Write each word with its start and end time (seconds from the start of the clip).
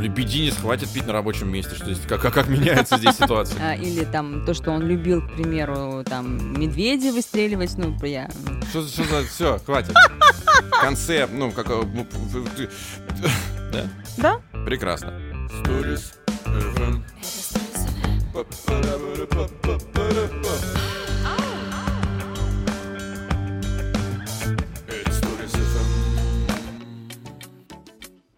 Ну, 0.00 0.04
лебединец 0.04 0.56
хватит 0.56 0.88
пить 0.88 1.06
на 1.06 1.12
рабочем 1.12 1.52
месте. 1.52 1.74
Что 1.74 1.84
здесь, 1.84 1.98
как, 2.08 2.22
как, 2.22 2.32
как 2.32 2.48
меняется 2.48 2.96
здесь 2.96 3.16
ситуация? 3.16 3.60
А, 3.70 3.74
Или 3.74 4.04
там 4.04 4.46
то, 4.46 4.54
что 4.54 4.70
он 4.70 4.82
любил, 4.86 5.20
к 5.20 5.34
примеру, 5.34 6.02
там 6.04 6.58
медведя 6.58 7.12
выстреливать, 7.12 7.76
ну, 7.76 7.94
я... 8.04 8.30
Что, 8.70 8.86
что 8.86 9.04
за... 9.04 9.24
Все, 9.24 9.58
хватит. 9.58 9.94
Концепт, 10.80 11.32
ну, 11.34 11.52
как... 11.52 11.68
э, 11.68 11.82
ну, 11.94 12.06
Да? 13.72 13.88
Да? 14.16 14.40
Прекрасно. 14.64 15.08
Stories 15.62 16.14
FM. 16.46 17.02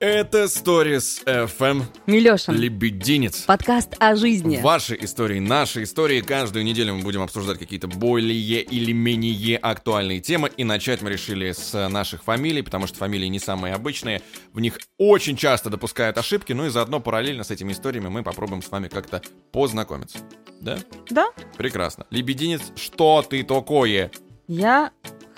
Это 0.02 0.46
Stories 0.46 1.24
FM. 1.24 1.84
Милеша, 2.08 2.50
Лебединец. 2.50 3.42
подкаст 3.42 3.94
о 4.00 4.16
жизни. 4.16 4.58
Ваши 4.60 4.98
истории, 5.00 5.38
наши 5.38 5.84
истории. 5.84 6.20
Каждую 6.22 6.64
неделю 6.64 6.96
мы 6.96 7.02
будем 7.04 7.22
обсуждать 7.22 7.60
какие-то 7.60 7.86
более 7.86 8.62
или 8.62 8.90
менее 8.90 9.58
актуальные 9.58 10.18
темы. 10.18 10.50
И 10.56 10.64
начать 10.64 11.02
мы 11.02 11.10
решили 11.10 11.52
с 11.52 11.88
наших 11.88 12.24
фамилий, 12.24 12.62
потому 12.62 12.88
что 12.88 12.98
фамилии 12.98 13.28
не 13.28 13.38
самые 13.38 13.74
обычные. 13.74 14.22
В 14.52 14.58
них 14.58 14.80
очень 14.98 15.36
часто 15.36 15.70
допускают 15.70 16.18
ошибки. 16.18 16.52
Ну 16.52 16.66
и 16.66 16.70
заодно 16.70 16.98
параллельно 16.98 17.44
с 17.44 17.52
этими 17.52 17.70
историями 17.70 18.08
мы 18.08 18.24
попробуем 18.24 18.60
с 18.60 18.72
вами 18.72 18.88
как-то 18.88 19.22
познакомиться. 19.52 20.18
Да? 20.60 20.80
Да, 21.10 21.28
Прекрасно. 21.56 22.08
Лебединец, 22.10 22.72
что 22.74 23.22
ты 23.22 23.44
такое? 23.44 24.10
я 24.48 24.90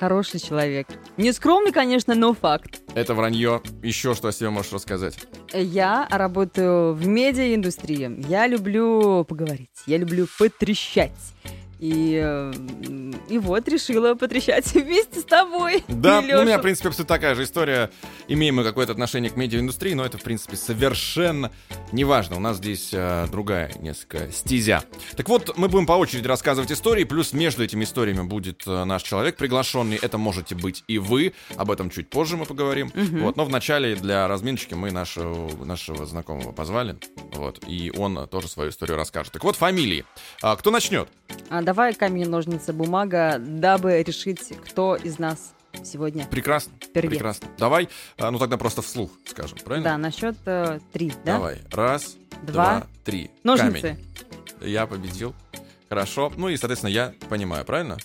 хороший 0.04 0.38
человек. 0.38 0.86
Не 1.16 1.32
скромный, 1.32 1.72
конечно, 1.72 2.14
но 2.14 2.34
факт. 2.34 2.82
Это 2.94 3.14
вранье. 3.14 3.62
Еще 3.82 4.14
что 4.14 4.28
о 4.28 4.32
себе 4.32 4.50
можешь 4.50 4.70
рассказать? 4.70 5.16
Я 5.54 6.06
работаю 6.10 6.92
в 6.92 7.06
медиаиндустрии. 7.06 8.22
Я 8.28 8.46
люблю 8.46 9.24
поговорить, 9.24 9.70
я 9.86 9.96
люблю 9.96 10.26
потрещать. 10.38 11.12
И, 11.84 12.50
и 13.28 13.38
вот 13.38 13.68
решила 13.68 14.14
потрещать 14.14 14.64
вместе 14.72 15.20
с 15.20 15.24
тобой. 15.24 15.84
Да, 15.86 16.22
ну, 16.22 16.40
у 16.40 16.42
меня, 16.42 16.56
в 16.56 16.62
принципе, 16.62 16.88
абсолютно 16.88 17.14
такая 17.14 17.34
же 17.34 17.42
история. 17.42 17.90
Имеем 18.26 18.56
мы 18.56 18.64
какое-то 18.64 18.92
отношение 18.92 19.30
к 19.30 19.36
медиаиндустрии, 19.36 19.92
но 19.92 20.02
это, 20.02 20.16
в 20.16 20.22
принципе, 20.22 20.56
совершенно 20.56 21.52
неважно. 21.92 22.36
У 22.36 22.40
нас 22.40 22.56
здесь 22.56 22.88
э, 22.94 23.26
другая 23.30 23.70
несколько 23.80 24.32
стезя. 24.32 24.82
Так 25.14 25.28
вот, 25.28 25.58
мы 25.58 25.68
будем 25.68 25.84
по 25.84 25.92
очереди 25.92 26.26
рассказывать 26.26 26.72
истории, 26.72 27.04
плюс 27.04 27.34
между 27.34 27.62
этими 27.62 27.84
историями 27.84 28.22
будет 28.22 28.62
э, 28.66 28.84
наш 28.84 29.02
человек 29.02 29.36
приглашенный. 29.36 29.98
Это 30.00 30.16
можете 30.16 30.54
быть 30.54 30.84
и 30.88 30.96
вы. 30.96 31.34
Об 31.56 31.70
этом 31.70 31.90
чуть 31.90 32.08
позже 32.08 32.38
мы 32.38 32.46
поговорим. 32.46 32.92
Вот, 32.94 33.36
но 33.36 33.44
вначале 33.44 33.94
для 33.94 34.26
разминочки 34.26 34.72
мы 34.72 34.90
нашего, 34.90 35.62
нашего 35.62 36.06
знакомого 36.06 36.52
позвали. 36.52 36.96
Вот, 37.32 37.62
и 37.66 37.92
он 37.94 38.26
тоже 38.28 38.48
свою 38.48 38.70
историю 38.70 38.96
расскажет. 38.96 39.34
Так 39.34 39.44
вот, 39.44 39.56
фамилии. 39.56 40.06
А, 40.40 40.56
кто 40.56 40.70
начнет? 40.70 41.10
А 41.56 41.62
давай 41.62 41.94
камень, 41.94 42.28
ножницы, 42.28 42.72
бумага, 42.72 43.36
дабы 43.38 44.02
решить, 44.02 44.52
кто 44.66 44.96
из 44.96 45.20
нас 45.20 45.54
сегодня. 45.84 46.26
Прекрасно. 46.26 46.72
Первец. 46.92 47.12
Прекрасно. 47.12 47.46
Давай, 47.58 47.88
а, 48.18 48.32
ну 48.32 48.40
тогда 48.40 48.56
просто 48.56 48.82
вслух 48.82 49.12
скажем, 49.24 49.58
правильно? 49.64 49.90
Да, 49.90 49.96
на 49.96 50.10
счет 50.10 50.34
э, 50.46 50.80
три, 50.92 51.12
да? 51.24 51.34
Давай. 51.34 51.60
Раз, 51.70 52.16
Два. 52.42 52.52
два, 52.80 52.86
три. 53.04 53.30
Ножницы. 53.44 53.96
Камень. 54.58 54.68
Я 54.68 54.88
победил. 54.88 55.32
Хорошо. 55.88 56.32
Ну 56.36 56.48
и, 56.48 56.56
соответственно, 56.56 56.90
я 56.90 57.14
понимаю, 57.28 57.64
правильно? 57.64 57.98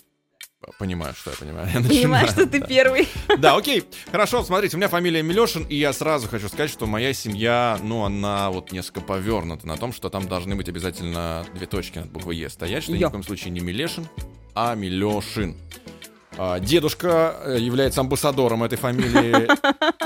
Понимаю, 0.78 1.14
что 1.14 1.30
я 1.30 1.36
понимаю. 1.36 1.68
Я 1.72 1.80
начинаю, 1.80 2.28
что 2.28 2.46
ты 2.46 2.60
да. 2.60 2.66
первый. 2.66 3.08
Да, 3.38 3.56
окей. 3.56 3.84
Хорошо, 4.10 4.42
смотрите, 4.44 4.76
у 4.76 4.78
меня 4.78 4.88
фамилия 4.88 5.22
Милешин, 5.22 5.64
и 5.64 5.74
я 5.76 5.92
сразу 5.94 6.28
хочу 6.28 6.48
сказать, 6.48 6.70
что 6.70 6.86
моя 6.86 7.14
семья, 7.14 7.78
ну, 7.82 8.04
она 8.04 8.50
вот 8.50 8.70
несколько 8.70 9.00
повернута 9.00 9.66
на 9.66 9.78
том, 9.78 9.92
что 9.92 10.10
там 10.10 10.28
должны 10.28 10.56
быть 10.56 10.68
обязательно 10.68 11.46
две 11.54 11.66
точки 11.66 11.98
над 11.98 12.10
буквой 12.10 12.36
Е 12.36 12.50
стоять, 12.50 12.82
что 12.82 12.92
ни 12.92 12.98
Ё. 12.98 13.08
в 13.08 13.12
коем 13.12 13.22
случае 13.22 13.52
не 13.52 13.60
Милешин, 13.60 14.06
а 14.54 14.74
Милешин. 14.74 15.56
А, 16.42 16.58
Дедушка 16.58 17.36
э, 17.44 17.58
является 17.58 18.00
амбассадором 18.00 18.64
этой 18.64 18.78
фамилии. 18.78 19.46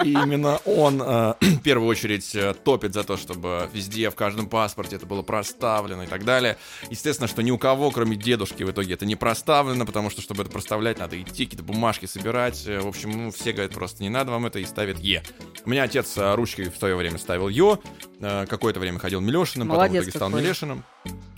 И 0.05 0.11
именно 0.11 0.57
он 0.65 1.01
э, 1.01 1.35
в 1.41 1.61
первую 1.61 1.89
очередь 1.89 2.35
э, 2.35 2.55
топит 2.55 2.93
за 2.93 3.05
то, 3.05 3.17
чтобы 3.17 3.71
везде, 3.73 4.11
в 4.11 4.17
каждом 4.17 4.49
паспорте 4.49 4.97
это 4.97 5.07
было 5.07 5.23
проставлено 5.23 6.03
и 6.03 6.07
так 6.09 6.25
далее. 6.25 6.57
Естественно, 6.91 7.29
что 7.29 7.45
ни 7.45 7.53
у 7.53 7.57
кого, 7.57 7.93
кроме 7.93 8.17
дедушки, 8.17 8.65
в 8.65 8.71
итоге 8.73 8.95
это 8.95 9.07
не 9.07 9.15
проставлено, 9.15 9.87
потому 9.87 10.11
что, 10.11 10.23
чтобы 10.23 10.43
это 10.43 10.51
проставлять, 10.51 10.99
надо 10.99 11.23
идти, 11.23 11.45
какие-то 11.45 11.63
бумажки 11.63 12.07
собирать. 12.07 12.67
В 12.67 12.89
общем, 12.89 13.13
ну, 13.13 13.31
все 13.31 13.53
говорят, 13.53 13.73
просто 13.73 14.03
не 14.03 14.09
надо 14.09 14.33
вам 14.33 14.45
это, 14.47 14.59
и 14.59 14.65
ставят 14.65 14.99
Е. 14.99 15.23
У 15.65 15.71
меня 15.71 15.85
отец 15.85 16.15
ручкой 16.17 16.69
в 16.69 16.77
свое 16.77 16.97
время 16.97 17.19
ставил 17.19 17.49
Ё, 17.49 17.79
какое-то 18.19 18.81
время 18.81 18.99
ходил 18.99 19.21
Милешиным, 19.21 19.69
потом 19.69 19.89
в 19.89 19.97
итоге 19.99 20.11
стал. 20.11 20.31
Милешиным. 20.31 20.83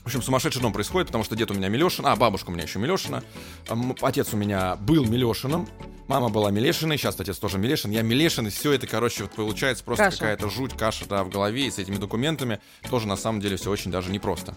В 0.06 0.08
общем, 0.08 0.22
сумасшедший 0.22 0.62
дом 0.62 0.72
происходит, 0.72 1.08
потому 1.08 1.24
что 1.24 1.34
дед 1.34 1.50
у 1.50 1.54
меня 1.54 1.66
Милешин, 1.68 2.06
а 2.06 2.14
бабушка 2.14 2.50
у 2.50 2.52
меня 2.52 2.62
еще 2.62 2.78
Милешина. 2.78 3.24
Отец 4.02 4.32
у 4.34 4.36
меня 4.36 4.76
был 4.76 5.04
Милешиным, 5.04 5.68
мама 6.06 6.28
была 6.28 6.52
Милешиной, 6.52 6.96
сейчас 6.96 7.18
отец 7.18 7.36
тоже 7.38 7.58
Милешин, 7.58 7.90
я 7.90 8.02
Милешин, 8.02 8.46
и 8.46 8.50
все 8.50 8.70
это, 8.70 8.86
короче, 8.86 9.24
вот 9.24 9.32
получается 9.32 9.82
просто 9.82 10.04
Каша. 10.04 10.18
какая-то 10.18 10.48
жуть, 10.48 10.74
каша, 10.76 11.08
да, 11.08 11.24
в 11.24 11.28
голове, 11.28 11.66
и 11.66 11.70
с 11.72 11.78
этими 11.80 11.96
документами 11.96 12.60
тоже 12.88 13.08
на 13.08 13.16
самом 13.16 13.40
деле 13.40 13.56
все 13.56 13.68
очень 13.68 13.90
даже 13.90 14.12
непросто. 14.12 14.54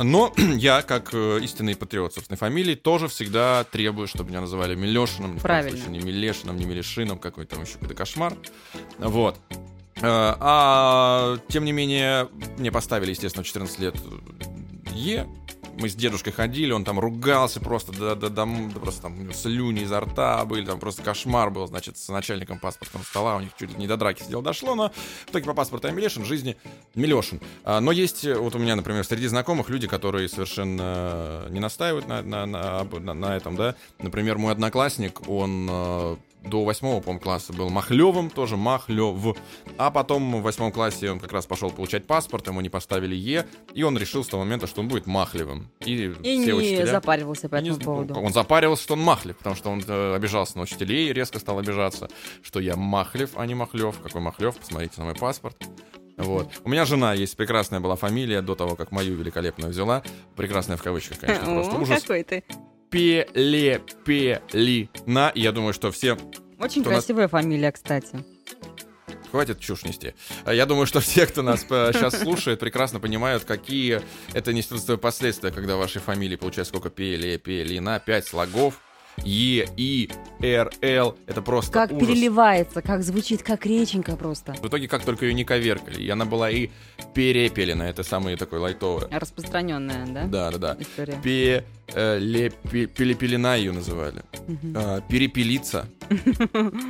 Но 0.00 0.32
я, 0.36 0.82
как 0.82 1.12
э, 1.12 1.40
истинный 1.42 1.74
патриот 1.74 2.14
собственной 2.14 2.38
фамилии, 2.38 2.76
тоже 2.76 3.08
всегда 3.08 3.64
требую, 3.64 4.06
чтобы 4.06 4.30
меня 4.30 4.42
называли 4.42 4.76
Милешиным, 4.76 5.34
ни 5.34 5.38
в 5.40 5.42
коем 5.42 5.54
Правильно. 5.56 5.76
случае 5.76 5.98
не 5.98 6.06
Милешиным, 6.06 6.56
не 6.56 6.66
Милешином, 6.66 7.18
какой 7.18 7.46
там 7.46 7.62
еще 7.62 7.72
какой-то 7.72 7.94
кошмар. 7.94 8.36
Вот. 8.98 9.40
Э, 9.96 10.36
А, 10.38 11.36
тем 11.48 11.64
не 11.64 11.72
менее, 11.72 12.28
мне 12.58 12.70
поставили, 12.70 13.10
естественно, 13.10 13.42
в 13.42 13.46
14 13.48 13.76
лет 13.80 13.96
Е. 14.94 15.26
Мы 15.76 15.88
с 15.88 15.96
дедушкой 15.96 16.32
ходили, 16.32 16.70
он 16.70 16.84
там 16.84 17.00
ругался 17.00 17.58
просто, 17.60 17.90
да, 17.92 18.14
да, 18.14 18.28
да, 18.28 18.46
просто 18.80 19.02
там 19.02 19.32
слюни 19.32 19.82
изо 19.82 19.98
рта 19.98 20.44
были, 20.44 20.64
там 20.64 20.78
просто 20.78 21.02
кошмар 21.02 21.50
был, 21.50 21.66
значит, 21.66 21.98
с 21.98 22.08
начальником 22.10 22.60
паспортного 22.60 23.02
стола, 23.04 23.36
у 23.36 23.40
них 23.40 23.50
чуть 23.58 23.70
ли 23.72 23.76
не 23.76 23.88
до 23.88 23.96
драки 23.96 24.22
дело 24.28 24.40
дошло, 24.40 24.76
но 24.76 24.90
в 25.26 25.30
итоге 25.30 25.46
по 25.46 25.52
паспорту 25.52 25.88
я 25.88 25.92
Милешин, 25.92 26.24
жизни 26.24 26.56
Милешин. 26.94 27.40
А, 27.64 27.80
но 27.80 27.90
есть, 27.90 28.24
э, 28.24 28.38
вот 28.38 28.54
у 28.54 28.58
меня, 28.60 28.76
например, 28.76 29.04
среди 29.04 29.26
знакомых 29.26 29.68
люди, 29.68 29.88
которые 29.88 30.28
совершенно 30.28 31.46
не 31.50 31.58
настаивают 31.58 32.06
на, 32.06 32.22
на, 32.22 32.46
на, 32.46 32.84
на- 32.84 33.14
на 33.14 33.36
этом, 33.36 33.56
да. 33.56 33.74
Например, 33.98 34.38
мой 34.38 34.52
одноклассник, 34.52 35.28
он 35.28 35.66
э, 35.68 36.16
до 36.44 36.64
восьмого, 36.64 37.00
по 37.00 37.18
класса 37.18 37.52
был 37.52 37.70
Махлевым, 37.70 38.30
тоже 38.30 38.56
Махлев. 38.56 39.36
А 39.78 39.90
потом 39.90 40.36
в 40.40 40.42
восьмом 40.42 40.72
классе 40.72 41.10
он 41.10 41.18
как 41.18 41.32
раз 41.32 41.46
пошел 41.46 41.70
получать 41.70 42.06
паспорт, 42.06 42.46
ему 42.46 42.60
не 42.60 42.68
поставили 42.68 43.14
Е, 43.14 43.46
и 43.72 43.82
он 43.82 43.96
решил 43.98 44.24
с 44.24 44.28
того 44.28 44.44
момента, 44.44 44.66
что 44.66 44.80
он 44.80 44.88
будет 44.88 45.06
Махлевым. 45.06 45.68
И, 45.80 46.04
И 46.04 46.12
все 46.12 46.36
не 46.36 46.52
учителя... 46.52 46.86
запаривался 46.86 47.48
по 47.48 47.56
не 47.56 47.70
этому 47.70 47.80
з- 47.82 47.84
поводу. 47.84 48.14
Он 48.20 48.32
запаривался, 48.32 48.82
что 48.82 48.94
он 48.94 49.00
Махлев, 49.00 49.36
потому 49.38 49.56
что 49.56 49.70
он 49.70 49.82
э, 49.86 50.14
обижался 50.14 50.56
на 50.56 50.62
учителей, 50.64 51.12
резко 51.12 51.38
стал 51.38 51.58
обижаться, 51.58 52.08
что 52.42 52.60
я 52.60 52.76
Махлев, 52.76 53.30
а 53.36 53.46
не 53.46 53.54
Махлев. 53.54 53.98
Какой 54.02 54.20
Махлев? 54.20 54.56
Посмотрите 54.56 54.94
на 54.98 55.04
мой 55.06 55.14
паспорт. 55.14 55.56
Вот. 56.16 56.48
У 56.62 56.68
меня 56.68 56.84
жена 56.84 57.12
есть 57.14 57.36
прекрасная 57.36 57.80
была 57.80 57.96
фамилия 57.96 58.40
до 58.40 58.54
того, 58.54 58.76
как 58.76 58.92
мою 58.92 59.16
великолепную 59.16 59.70
взяла. 59.72 60.02
Прекрасная 60.36 60.76
в 60.76 60.82
кавычках, 60.82 61.18
конечно, 61.18 61.46
просто 61.46 61.74
ужас. 61.76 62.02
какой 62.02 62.22
ты. 62.22 62.44
Пелепелина. 62.94 64.40
Я 65.34 65.50
думаю, 65.50 65.74
что 65.74 65.90
все 65.90 66.16
Очень 66.60 66.82
Кто 66.82 66.92
нас- 66.92 67.04
красивая 67.04 67.26
фамилия, 67.26 67.72
кстати. 67.72 68.24
Хватит 69.32 69.58
чушь 69.58 69.82
нести. 69.82 70.14
А 70.44 70.54
Я 70.54 70.64
думаю, 70.64 70.86
что 70.86 71.00
все, 71.00 71.26
кто 71.26 71.42
нас 71.42 71.62
сейчас 71.62 72.20
слушает, 72.20 72.60
прекрасно 72.60 73.00
понимают, 73.00 73.44
какие 73.44 74.00
это 74.32 74.52
несут 74.52 75.00
последствия, 75.00 75.50
когда 75.50 75.74
вашей 75.74 76.00
фамилии 76.00 76.36
получается 76.36 76.72
сколько 76.72 76.88
пели, 76.88 77.36
пели, 77.36 77.80
на 77.80 77.98
5 77.98 78.28
слогов. 78.28 78.80
Е, 79.22 79.68
И, 79.76 80.10
Р, 80.40 80.70
Л. 80.82 81.16
Это 81.26 81.40
просто 81.42 81.72
Как 81.72 81.92
ужас. 81.92 82.06
переливается, 82.06 82.82
как 82.82 83.02
звучит, 83.02 83.42
как 83.42 83.64
реченька 83.66 84.16
просто. 84.16 84.54
В 84.54 84.66
итоге, 84.66 84.88
как 84.88 85.04
только 85.04 85.24
ее 85.26 85.34
не 85.34 85.44
коверкали. 85.44 86.02
И 86.02 86.08
она 86.10 86.24
была 86.24 86.50
и 86.50 86.70
перепелена. 87.14 87.82
Это 87.88 88.02
самое 88.02 88.36
такое 88.36 88.60
лайтовое. 88.60 89.08
Распространенная, 89.10 90.06
да? 90.06 90.24
Да, 90.26 90.50
да, 90.50 90.58
да. 90.58 90.76
История. 90.80 91.18
Пе, 91.22 91.64
э, 91.94 92.18
ле, 92.18 92.50
пе- 92.50 92.86
пелепелена 92.86 93.54
ее 93.56 93.72
называли. 93.72 94.22
Мгм. 94.46 94.74
А, 94.76 95.00
перепелиться. 95.02 95.86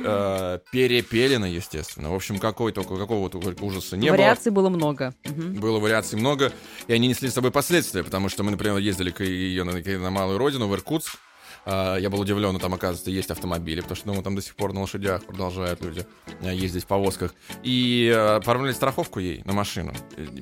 А, 0.07 0.59
перепелено, 0.71 1.45
естественно. 1.45 2.09
В 2.11 2.15
общем, 2.15 2.37
какой 2.37 2.71
только, 2.71 2.97
какого 2.97 3.29
только 3.29 3.63
ужаса 3.63 3.97
не 3.97 4.07
было. 4.09 4.17
Вариаций 4.17 4.51
было 4.51 4.69
много. 4.69 5.13
Было 5.25 5.79
вариаций 5.79 6.19
много, 6.19 6.51
и 6.87 6.93
они 6.93 7.07
несли 7.07 7.29
с 7.29 7.33
собой 7.33 7.51
последствия, 7.51 8.03
потому 8.03 8.29
что 8.29 8.43
мы, 8.43 8.51
например, 8.51 8.77
ездили 8.77 9.11
к 9.11 9.23
ее 9.23 9.63
на, 9.63 9.73
на 9.73 10.09
малую 10.09 10.37
родину, 10.37 10.67
в 10.67 10.73
Иркутск. 10.75 11.17
А, 11.65 11.97
Я 11.97 12.09
был 12.09 12.19
удивлен, 12.19 12.57
там, 12.59 12.73
оказывается, 12.73 13.11
есть 13.11 13.31
автомобили, 13.31 13.81
потому 13.81 13.95
что, 13.95 14.05
думаю, 14.05 14.23
там 14.23 14.35
до 14.35 14.41
сих 14.41 14.55
пор 14.55 14.73
на 14.73 14.81
лошадях 14.81 15.25
продолжают 15.25 15.81
люди 15.83 16.05
а, 16.41 16.53
ездить 16.53 16.83
в 16.83 16.87
повозках. 16.87 17.33
И 17.63 18.11
э, 18.13 18.35
оформляли 18.37 18.73
страховку 18.73 19.19
ей 19.19 19.41
на 19.45 19.53
машину, 19.53 19.93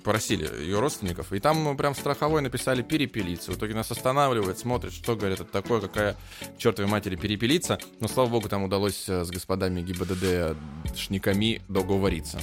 просили 0.04 0.50
ее 0.62 0.80
родственников, 0.80 1.32
и 1.32 1.40
там 1.40 1.64
ну, 1.64 1.76
прям 1.76 1.96
страховой 1.96 2.42
написали 2.42 2.82
перепелиться. 2.82 3.52
В 3.52 3.58
итоге 3.58 3.74
нас 3.74 3.90
останавливает, 3.92 4.60
смотрит, 4.60 4.94
что, 4.94 5.16
говорят, 5.16 5.40
это 5.40 5.52
такое, 5.52 5.80
какая 5.80 6.16
чертовой 6.58 6.92
матери 6.92 7.16
перепелиться. 7.16 7.78
Но, 8.00 8.08
слава 8.08 8.30
богу, 8.30 8.50
там 8.50 8.64
удалось 8.64 9.08
э, 9.08 9.24
с 9.24 9.30
господами 9.30 9.82
ГИБДД 9.82 10.58
шниками 10.96 11.62
договориться. 11.70 12.40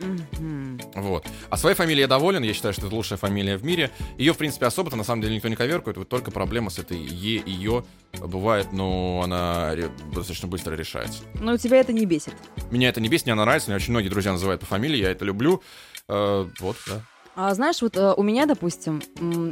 Мгм. 0.00 0.55
Вот. 0.96 1.26
А 1.50 1.56
своей 1.56 1.76
фамилией 1.76 2.02
я 2.02 2.08
доволен, 2.08 2.42
я 2.42 2.52
считаю, 2.54 2.72
что 2.72 2.86
это 2.86 2.94
лучшая 2.94 3.18
фамилия 3.18 3.56
в 3.56 3.64
мире. 3.64 3.90
Ее, 4.16 4.32
в 4.32 4.38
принципе, 4.38 4.66
особо-то 4.66 4.96
на 4.96 5.04
самом 5.04 5.22
деле 5.22 5.34
никто 5.34 5.48
не 5.48 5.56
коверкует, 5.56 5.96
вот 5.96 6.08
только 6.08 6.30
проблема 6.30 6.70
с 6.70 6.78
этой 6.78 6.98
Е, 6.98 7.42
ее 7.44 7.84
бывает, 8.18 8.72
но 8.72 9.20
она 9.22 9.74
достаточно 10.14 10.48
быстро 10.48 10.74
решается. 10.74 11.22
Но 11.34 11.56
тебя 11.56 11.78
это 11.78 11.92
не 11.92 12.06
бесит. 12.06 12.34
Меня 12.70 12.88
это 12.88 13.00
не 13.00 13.08
бесит, 13.08 13.26
мне 13.26 13.34
она 13.34 13.44
нравится, 13.44 13.68
меня 13.68 13.76
очень 13.76 13.90
многие 13.90 14.08
друзья 14.08 14.32
называют 14.32 14.60
по 14.60 14.66
фамилии, 14.66 14.98
я 14.98 15.10
это 15.10 15.24
люблю. 15.24 15.62
Э, 16.08 16.46
вот, 16.60 16.76
да. 16.86 17.02
А 17.38 17.52
знаешь, 17.54 17.82
вот 17.82 17.98
э, 17.98 18.14
у 18.16 18.22
меня, 18.22 18.46
допустим, 18.46 19.02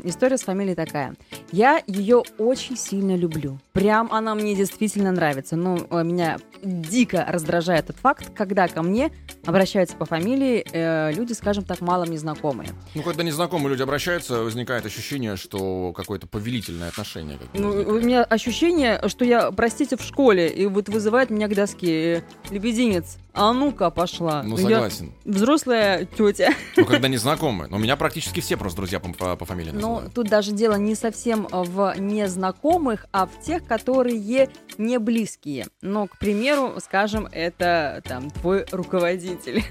история 0.04 0.38
с 0.38 0.42
фамилией 0.42 0.75
такая. 0.75 1.14
Я 1.52 1.82
ее 1.86 2.22
очень 2.38 2.78
сильно 2.78 3.14
люблю. 3.14 3.58
Прям 3.75 4.10
она 4.10 4.34
мне 4.34 4.54
действительно 4.54 5.12
нравится. 5.12 5.54
Но 5.56 5.76
э, 5.90 6.02
меня 6.02 6.38
дико 6.62 7.26
раздражает 7.28 7.88
тот 7.88 7.96
факт, 7.96 8.32
когда 8.34 8.69
ко 8.69 8.82
мне 8.82 9.12
обращаются 9.44 9.96
по 9.96 10.06
фамилии 10.06 10.64
э, 10.72 11.12
люди, 11.12 11.34
скажем 11.34 11.64
так, 11.64 11.82
мало 11.82 12.06
мне 12.06 12.16
знакомые. 12.16 12.70
Ну, 12.94 13.02
когда 13.02 13.22
незнакомые 13.22 13.72
люди 13.72 13.82
обращаются, 13.82 14.40
возникает 14.42 14.87
ощущение, 14.87 15.37
что 15.37 15.92
какое-то 15.92 16.26
повелительное 16.26 16.88
отношение. 16.88 17.37
как 17.37 17.48
Ну, 17.52 17.69
возникает. 17.69 17.88
у 17.88 18.00
меня 18.06 18.25
ощущение, 18.25 19.02
что 19.08 19.26
я, 19.26 19.50
простите, 19.50 19.98
в 19.98 20.02
школе, 20.02 20.48
и 20.48 20.64
вот 20.66 20.88
вызывает 20.88 21.28
меня 21.28 21.48
к 21.48 21.54
доске. 21.54 22.14
э, 22.14 22.22
Лебединец, 22.50 23.19
а 23.34 23.52
ну-ка 23.52 23.90
пошла. 23.90 24.42
Ну, 24.42 24.56
Я 24.56 24.62
согласен. 24.62 25.12
взрослая 25.25 26.04
тетя. 26.06 26.54
Ну, 26.76 26.84
когда 26.86 27.08
незнакомые. 27.08 27.69
Но 27.69 27.78
меня 27.78 27.96
практически 27.96 28.40
все 28.40 28.56
просто 28.56 28.76
друзья 28.78 29.00
по, 29.00 29.08
по- 29.12 29.36
по 29.36 29.44
фамилии 29.44 29.70
Но 29.70 29.76
называют. 29.81 30.14
тут 30.14 30.28
даже 30.28 30.52
дело 30.52 30.75
не 30.76 30.94
совсем 30.94 31.46
в 31.50 31.94
незнакомых, 31.98 33.06
а 33.12 33.26
в 33.26 33.40
тех, 33.44 33.66
которые 33.66 34.48
не 34.78 34.98
близкие. 34.98 35.66
Ну, 35.82 36.06
к 36.06 36.19
примеру, 36.19 36.75
скажем, 36.82 37.28
это 37.31 38.02
там 38.06 38.31
твой 38.31 38.64
руководитель 38.72 39.62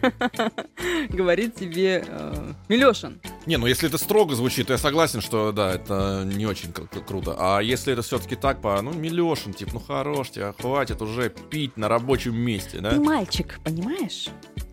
говорит 1.09 1.55
тебе 1.55 2.03
э, 2.07 2.53
Милешин. 2.69 3.19
Не, 3.45 3.57
ну 3.57 3.67
если 3.67 3.87
это 3.89 3.97
строго 3.97 4.35
звучит, 4.35 4.67
то 4.67 4.73
я 4.73 4.77
согласен, 4.79 5.21
что 5.21 5.51
да, 5.51 5.73
это 5.73 6.23
не 6.25 6.45
очень 6.45 6.69
кру- 6.69 6.89
кру- 6.89 7.03
круто. 7.05 7.35
А 7.37 7.59
если 7.59 7.93
это 7.93 8.01
все-таки 8.01 8.35
так, 8.35 8.61
по, 8.61 8.81
ну, 8.81 8.93
Милешин, 8.93 9.53
типа, 9.53 9.71
ну 9.73 9.79
хорош 9.79 10.29
тебя, 10.31 10.53
хватит 10.59 11.01
уже 11.01 11.29
пить 11.29 11.77
на 11.77 11.87
рабочем 11.89 12.35
месте, 12.35 12.79
да? 12.79 12.91
Ты 12.91 12.99
мальчик, 12.99 13.52
понимаешь? 13.61 14.27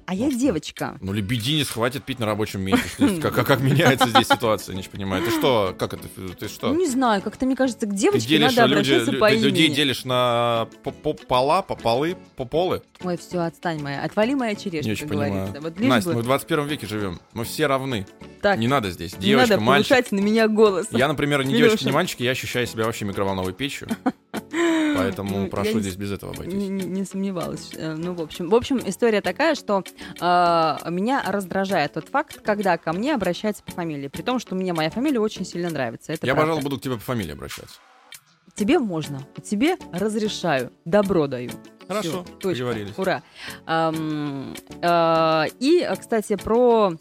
А 0.07 0.15
я 0.15 0.29
девочка. 0.29 0.99
Ну, 1.01 1.13
лебединец, 1.13 1.69
хватит 1.69 2.03
пить 2.03 2.19
на 2.19 2.27
рабочем 2.27 2.63
месте. 2.63 2.89
Как, 3.23 3.33
как, 3.33 3.47
как 3.47 3.61
меняется 3.61 4.09
здесь 4.09 4.27
ситуация, 4.27 4.75
не 4.75 4.83
понимаю. 4.83 5.23
Ты 5.25 5.31
что, 5.31 5.73
как 5.79 5.95
это, 5.95 6.09
ты 6.37 6.49
что? 6.49 6.73
Ну, 6.73 6.81
не 6.81 6.89
знаю, 6.89 7.23
как-то 7.23 7.47
мне 7.47 7.55
кажется, 7.55 7.87
к 7.87 7.91
Ты 7.91 7.97
девочке 7.97 8.27
делишь 8.29 8.57
надо 8.57 8.75
люди- 8.75 8.91
обращаться 8.91 9.11
лю- 9.13 9.21
по 9.21 9.33
людей 9.33 9.67
имени. 9.67 9.75
делишь 9.77 10.05
на 10.05 10.69
по, 10.83 10.91
по- 10.91 11.15
пола, 11.15 11.63
по 11.63 11.77
полы, 11.77 12.17
по 12.35 12.45
полы? 12.45 12.83
Ой, 13.05 13.17
все, 13.19 13.39
отстань 13.39 13.81
моя. 13.83 14.03
Отвали 14.03 14.35
моя 14.35 14.57
черешка, 14.57 14.85
Не 14.87 14.93
очень 14.93 15.07
понимаю. 15.09 15.55
Вот 15.61 15.79
Настя, 15.79 16.11
бы 16.11 16.17
мы 16.17 16.23
в 16.23 16.25
21 16.25 16.67
веке 16.67 16.89
живем. 16.89 17.21
Мы 17.33 17.45
все 17.45 17.69
равны. 17.69 18.05
так, 18.43 18.59
Не 18.59 18.67
надо 18.67 18.91
здесь. 18.91 19.15
не 19.17 19.27
Девочка, 19.27 19.51
надо 19.55 19.63
мальчик. 19.63 20.11
на 20.11 20.19
меня 20.19 20.49
голос. 20.49 20.89
Я, 20.91 21.07
например, 21.07 21.45
не 21.45 21.53
Милёша. 21.55 21.69
девочка, 21.69 21.87
не 21.87 21.93
мальчик, 21.93 22.19
я 22.19 22.33
ощущаю 22.33 22.67
себя 22.67 22.85
вообще 22.85 23.05
микроволновой 23.05 23.53
печью. 23.53 23.87
Поэтому 25.05 25.37
Ну, 25.39 25.45
я 25.45 25.51
прошу 25.51 25.75
не 25.75 25.81
здесь 25.81 25.97
без 25.97 26.13
этого 26.13 26.33
Не, 26.33 26.37
обойтись. 26.37 26.55
не- 26.69 26.85
не 26.85 27.05
сомневалась. 27.05 27.71
Э, 27.77 27.95
Ну, 27.95 28.15
в 28.15 28.21
общем, 28.23 28.49
в 28.49 28.55
общем, 28.55 28.81
история 28.85 29.21
такая, 29.21 29.55
что 29.55 29.83
э, 29.83 30.91
меня 30.91 31.23
раздражает 31.27 31.95
тот 31.95 32.09
факт, 32.09 32.41
когда 32.43 32.77
ко 32.79 32.93
мне 32.93 33.15
обращаются 33.15 33.63
по 33.63 33.73
фамилии, 33.73 34.09
при 34.09 34.23
том, 34.23 34.39
что 34.39 34.55
мне 34.55 34.73
моя 34.73 34.91
фамилия 34.91 35.21
очень 35.21 35.45
сильно 35.45 35.71
нравится. 35.71 36.13
Это 36.13 36.27
Я, 36.27 36.35
правда. 36.35 36.51
пожалуй, 36.53 36.63
буду 36.65 36.79
к 36.79 36.83
тебе 36.83 36.95
по 36.95 37.01
фамилии 37.01 37.33
обращаться. 37.33 37.79
Тебе 38.55 38.79
можно, 38.79 39.21
тебе 39.45 39.77
разрешаю, 39.93 40.73
добро 40.85 41.27
даю. 41.29 41.51
Хорошо, 41.89 42.09
Всё, 42.11 42.23
точка. 42.39 42.59
договорились. 42.65 42.95
Ура. 42.99 43.23
Ам, 43.67 44.55
э, 44.83 45.45
и, 45.61 45.89
кстати, 45.99 46.37
про 46.37 46.93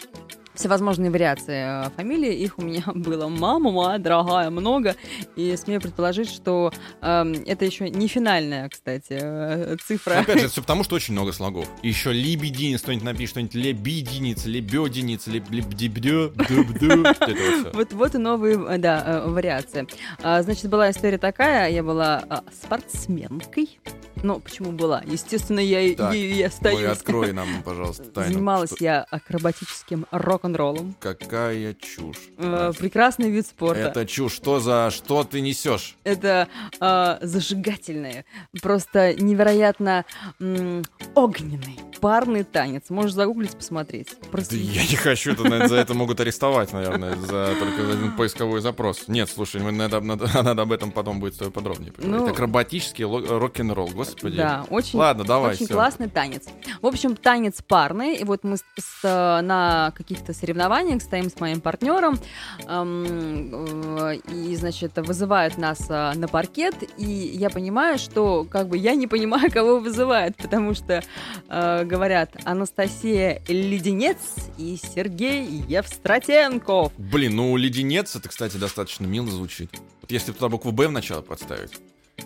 всевозможные 0.59 1.09
вариации 1.09 1.87
э, 1.87 1.89
фамилии. 1.95 2.35
Их 2.35 2.57
у 2.59 2.61
меня 2.61 2.83
было 2.93 3.27
мама 3.27 3.71
моя 3.71 3.97
дорогая 3.97 4.49
много. 4.49 4.95
И 5.35 5.55
смею 5.55 5.81
предположить, 5.81 6.29
что 6.29 6.71
эм, 7.01 7.33
это 7.45 7.65
еще 7.65 7.89
не 7.89 8.07
финальная, 8.07 8.67
кстати, 8.69 9.17
э, 9.19 9.77
цифра. 9.85 10.15
Но, 10.15 10.21
Опять 10.21 10.41
же, 10.41 10.47
все 10.49 10.61
потому, 10.61 10.83
что 10.83 10.95
очень 10.95 11.13
много 11.13 11.31
слогов. 11.31 11.67
Еще 11.81 12.11
лебединец, 12.11 12.81
кто-нибудь 12.81 13.05
напишет, 13.05 13.29
что-нибудь 13.31 13.55
лебединец, 13.55 14.45
лебединец, 14.45 15.27
лебдебдё. 15.27 16.33
Вот 17.73 17.93
вот 17.93 18.15
и 18.15 18.17
новые, 18.17 18.59
э, 18.69 18.77
да, 18.77 19.03
э, 19.05 19.29
вариации. 19.29 19.87
А, 20.21 20.41
значит, 20.41 20.69
была 20.69 20.91
история 20.91 21.17
такая, 21.17 21.69
я 21.71 21.83
была 21.83 22.23
спортсменкой. 22.51 23.79
Ну, 24.23 24.39
почему 24.39 24.71
была? 24.71 25.01
Естественно, 25.05 25.59
я 25.59 25.81
и- 25.81 25.95
Так, 25.95 26.13
ею 26.13 26.29
и 26.35 26.39
Ой, 26.41 26.47
остаюсь. 26.47 26.83
открой 26.85 27.31
нам, 27.33 27.47
пожалуйста, 27.63 28.03
тайну. 28.13 28.33
Занималась 28.33 28.71
Что- 28.71 28.83
я 28.83 29.01
акробатическим 29.09 30.05
рок-н-роллом. 30.11 30.95
Какая 30.99 31.73
чушь. 31.75 32.17
Э, 32.37 32.71
прекрасный 32.77 33.29
вид 33.29 33.47
спорта. 33.47 33.81
Это 33.81 34.05
чушь. 34.05 34.33
Что 34.33 34.59
за... 34.59 34.89
Что 34.91 35.23
ты 35.23 35.41
несешь? 35.41 35.95
Это 36.03 36.47
а, 36.79 37.17
зажигательный, 37.21 38.25
просто 38.61 39.13
невероятно 39.15 40.05
м, 40.39 40.83
огненный 41.15 41.79
парный 42.01 42.43
танец. 42.43 42.89
Можешь 42.89 43.13
загуглить, 43.13 43.55
посмотреть. 43.55 44.17
Просто 44.31 44.55
Да 44.55 44.61
я 44.61 44.81
не 44.87 44.95
хочу, 44.95 45.31
это, 45.33 45.43
наверное, 45.43 45.67
за 45.67 45.75
это 45.75 45.93
могут 45.93 46.19
арестовать, 46.19 46.71
наверное, 46.73 47.15
за 47.15 47.55
только 47.59 47.85
за 47.85 47.93
один 47.93 48.11
поисковой 48.15 48.61
запрос. 48.61 49.07
Нет, 49.07 49.29
слушай, 49.29 49.61
надо, 49.61 49.99
надо, 50.01 50.29
надо 50.43 50.61
об 50.61 50.71
этом 50.71 50.91
потом 50.91 51.19
будет 51.19 51.37
подробнее 51.53 51.91
поговорить. 51.91 52.21
Ну, 52.27 52.31
Акробатический 52.31 53.03
рок-н-ролл, 53.05 53.89
господи. 54.13 54.37
Да, 54.37 54.65
очень, 54.69 54.99
Ладно, 54.99 55.23
давай, 55.23 55.53
очень 55.53 55.67
классный 55.67 56.09
танец. 56.09 56.45
В 56.81 56.85
общем, 56.87 57.15
танец 57.15 57.61
парный. 57.65 58.15
И 58.15 58.23
вот 58.23 58.43
мы 58.43 58.57
с- 58.57 58.63
с, 58.79 59.41
на 59.41 59.91
каких-то 59.95 60.33
соревнованиях 60.33 61.01
стоим 61.01 61.29
с 61.29 61.39
моим 61.39 61.61
партнером. 61.61 62.19
эм, 62.67 63.97
э, 63.99 64.15
и, 64.33 64.55
значит, 64.55 64.97
вызывают 64.97 65.57
нас 65.57 65.85
э, 65.89 66.13
на 66.15 66.27
паркет. 66.27 66.75
И 66.97 67.05
я 67.05 67.49
понимаю, 67.49 67.97
что 67.97 68.45
как 68.49 68.67
бы 68.67 68.77
я 68.77 68.95
не 68.95 69.07
понимаю, 69.07 69.51
кого 69.51 69.79
вызывают, 69.79 70.35
потому 70.37 70.73
что 70.73 71.03
э, 71.49 71.83
говорят 71.85 72.31
Анастасия 72.45 73.41
Леденец 73.47 74.17
и 74.57 74.77
Сергей 74.95 75.45
Евстратенков. 75.67 76.91
Блин, 76.97 77.35
ну 77.35 77.55
леденец, 77.57 78.15
это, 78.15 78.29
кстати, 78.29 78.57
достаточно 78.57 79.05
мило 79.05 79.27
звучит. 79.29 79.71
Если 80.07 80.31
туда 80.31 80.49
букву 80.49 80.71
Б 80.71 80.87
в 80.87 80.91
начало 80.91 81.21
подставить, 81.21 81.71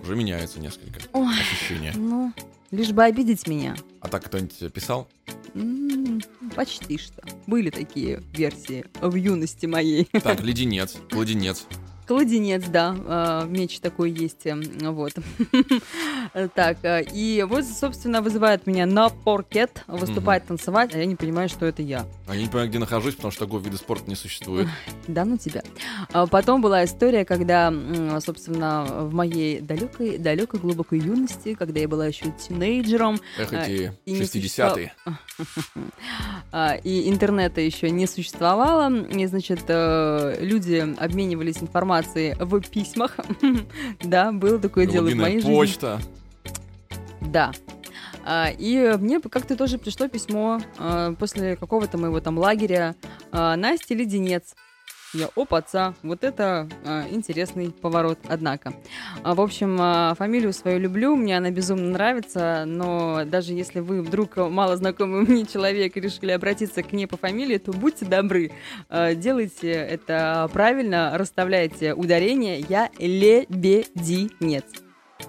уже 0.02 0.16
меняется 0.16 0.60
несколько 0.60 1.00
Ой. 1.14 1.34
ощущения. 1.40 1.94
Ну, 1.96 2.34
лишь 2.72 2.92
бы 2.92 3.04
обидеть 3.04 3.48
меня. 3.48 3.76
А 4.02 4.08
так 4.08 4.24
кто-нибудь 4.26 4.72
писал? 4.74 5.08
М, 5.54 6.22
Почти 6.56 6.98
что. 6.98 7.24
Были 7.48 7.70
такие 7.70 8.22
версии 8.34 8.86
в 9.02 9.16
юности 9.16 9.66
моей. 9.66 10.06
Так, 10.24 10.42
леденец, 10.42 10.98
кладенец. 11.10 11.66
Кладенец, 12.06 12.66
да, 12.68 12.96
э, 13.44 13.48
меч 13.48 13.80
такой 13.80 14.12
есть, 14.12 14.46
э, 14.46 14.56
вот. 14.82 15.14
Так, 16.56 16.78
э, 16.84 17.04
и 17.14 17.46
вот, 17.48 17.66
собственно, 17.66 18.22
вызывает 18.22 18.68
меня 18.68 18.86
на 18.86 19.10
паркет 19.10 19.84
выступать, 19.88 20.46
танцевать, 20.46 20.94
а 20.94 20.98
я 20.98 21.06
не 21.06 21.16
понимаю, 21.16 21.48
что 21.48 21.66
это 21.66 21.82
я. 21.82 22.06
А 22.28 22.36
я 22.36 22.42
не 22.42 22.48
понимаю, 22.48 22.70
где 22.70 22.80
нахожусь, 22.80 23.16
потому 23.16 23.32
что 23.32 23.46
такого 23.46 23.62
вида 23.62 23.78
спорта 23.78 24.10
не 24.10 24.16
существует. 24.16 24.68
Да 25.08 25.26
ну 25.26 25.38
тебя. 25.38 25.64
А 26.12 26.28
Потом 26.28 26.62
была 26.62 26.84
история, 26.84 27.26
когда, 27.26 27.74
собственно, 28.20 28.84
в 28.84 29.14
моей 29.14 29.62
далекой, 29.62 30.18
далекой 30.18 30.60
глубокой 30.60 31.00
юности, 31.00 31.54
когда 31.54 31.80
я 31.80 31.88
была 31.88 32.08
еще 32.08 32.26
тинейджером, 32.32 33.20
Эх, 33.38 33.54
А, 33.54 33.66
эти 33.66 33.94
и 34.06 34.12
не 34.14 34.22
60-е. 34.22 34.94
а, 36.52 36.76
и 36.76 37.10
интернета 37.10 37.62
еще 37.62 37.90
не 37.92 38.08
существовало, 38.08 38.92
и, 39.06 39.26
значит, 39.26 39.62
э, 39.68 40.38
люди 40.42 40.96
обменивались 40.98 41.62
информацией 41.62 41.93
в 42.02 42.70
письмах. 42.70 43.18
Да, 44.04 44.32
было 44.32 44.60
такое 44.60 44.86
дело 44.86 45.10
в 45.10 45.16
моей 45.16 45.40
Глубинная 45.40 45.42
жизни. 45.42 45.54
почта. 45.56 46.02
Да. 47.22 47.52
А, 48.26 48.50
И 48.58 48.96
мне 48.98 49.20
как-то 49.20 49.56
тоже 49.56 49.78
пришло 49.78 50.08
письмо 50.08 50.62
а, 50.78 51.14
после 51.14 51.56
какого-то 51.56 51.98
моего 51.98 52.20
там 52.22 52.38
лагеря 52.38 52.96
а, 53.32 53.56
Насте 53.56 53.96
Леденец. 53.96 54.56
Я, 55.14 55.30
опаца, 55.36 55.94
вот 56.02 56.24
это 56.24 56.68
а, 56.86 57.06
интересный 57.08 57.70
поворот, 57.70 58.18
однако. 58.28 58.74
А, 59.22 59.36
в 59.36 59.42
общем, 59.42 59.78
а, 59.80 60.16
фамилию 60.16 60.54
свою 60.54 60.80
люблю, 60.80 61.16
мне 61.16 61.38
она 61.38 61.52
безумно 61.52 61.90
нравится, 61.92 62.64
но 62.66 63.24
даже 63.24 63.54
если 63.54 63.80
вы 63.80 64.02
вдруг 64.02 64.38
мало 64.38 64.76
знакомый 64.76 65.22
мне 65.22 65.46
человек 65.46 65.96
и 65.98 66.02
решили 66.02 66.32
обратиться 66.32 66.82
к 66.82 66.94
ней 66.94 67.06
по 67.06 67.18
фамилии, 67.18 67.60
то 67.60 67.72
будьте 67.72 68.06
добры, 68.06 68.52
а, 68.90 69.14
делайте 69.14 69.72
это 69.72 70.50
правильно, 70.52 71.12
расставляйте 71.16 71.94
ударение, 71.94 72.60
я 72.68 72.90
лебединец. 72.98 74.66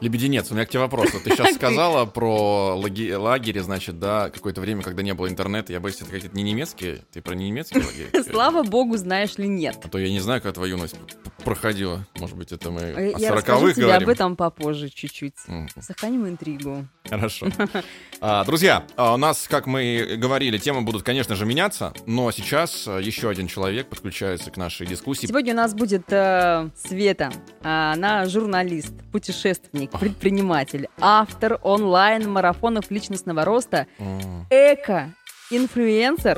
Лебединец, 0.00 0.50
у 0.50 0.54
меня 0.54 0.66
к 0.66 0.68
тебе 0.68 0.80
вопрос. 0.80 1.10
Ты 1.10 1.30
сейчас 1.30 1.54
сказала 1.54 2.04
про 2.06 2.74
лагеря, 2.76 3.62
значит, 3.62 3.98
да, 3.98 4.30
какое-то 4.30 4.60
время, 4.60 4.82
когда 4.82 5.02
не 5.02 5.14
было 5.14 5.28
интернета. 5.28 5.72
Я 5.72 5.80
боюсь, 5.80 5.96
это 6.00 6.10
какие-то 6.10 6.36
не 6.36 6.42
немецкие. 6.42 7.02
Ты 7.12 7.22
про 7.22 7.34
не 7.34 7.46
немецкие 7.48 7.84
лагеря? 7.84 8.24
Слава 8.30 8.62
богу, 8.62 8.96
знаешь 8.96 9.38
ли, 9.38 9.48
нет. 9.48 9.78
А 9.82 9.88
то 9.88 9.98
я 9.98 10.10
не 10.10 10.20
знаю, 10.20 10.42
как 10.42 10.54
твою 10.54 10.76
юность 10.76 10.96
п- 11.44 11.50
проходило. 11.50 12.06
Может 12.18 12.36
быть, 12.36 12.52
это 12.52 12.70
мы 12.70 12.80
Э, 12.80 13.12
о 13.14 13.18
Я 13.18 13.28
сороковых 13.28 13.74
тебе 13.74 13.86
говорим. 13.86 14.08
об 14.08 14.12
этом 14.14 14.36
попозже 14.36 14.88
чуть-чуть. 14.88 15.34
Мгм. 15.46 15.68
Сохраним 15.80 16.26
интригу. 16.28 16.86
Хорошо. 17.08 17.46
А, 18.26 18.42
Друзья, 18.44 18.84
а, 18.96 19.14
у 19.14 19.16
нас, 19.18 19.46
как 19.48 19.66
мы 19.66 20.16
говорили, 20.16 20.56
темы 20.56 20.80
будут, 20.80 21.02
конечно 21.02 21.34
же, 21.34 21.44
меняться, 21.44 21.92
но 22.06 22.30
сейчас 22.32 22.88
а, 22.88 22.98
еще 22.98 23.28
один 23.28 23.48
человек 23.48 23.88
подключается 23.88 24.50
к 24.50 24.56
нашей 24.56 24.86
дискуссии. 24.86 25.26
Сегодня 25.26 25.52
у 25.52 25.56
нас 25.56 25.74
будет 25.74 26.04
э, 26.10 26.70
Света. 26.74 27.30
А, 27.62 27.92
Она 27.92 28.24
журналист, 28.26 28.94
путешественник, 29.12 29.90
предприниматель, 29.90 30.88
автор 30.98 31.58
онлайн-марафонов 31.62 32.90
личностного 32.90 33.44
роста, 33.44 33.86
М. 33.98 34.46
эко, 34.50 35.12
инфлюенсер. 35.50 36.34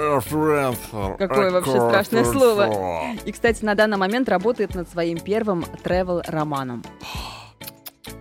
Какое 1.19 1.51
вообще 1.51 1.73
страшное 1.73 2.25
слово. 2.25 3.15
И, 3.25 3.33
кстати, 3.33 3.65
на 3.65 3.75
данный 3.75 3.97
момент 3.97 4.29
работает 4.29 4.75
над 4.75 4.89
своим 4.89 5.19
первым 5.19 5.65
travel-романом. 5.85 6.85